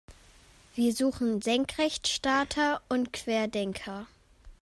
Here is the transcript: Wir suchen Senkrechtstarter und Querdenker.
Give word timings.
Wir 0.73 0.93
suchen 0.95 1.43
Senkrechtstarter 1.43 2.81
und 2.89 3.13
Querdenker. 3.13 4.07